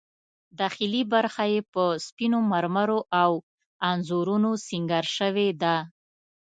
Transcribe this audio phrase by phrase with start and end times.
[0.59, 3.31] داخلي برخه یې په سپینو مرمرو او
[3.89, 5.75] انځورونو سینګار شوې ده.